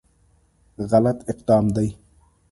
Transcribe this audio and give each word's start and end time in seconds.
غلط 0.91 1.19
اقدام 1.31 1.65
دی. 1.75 1.87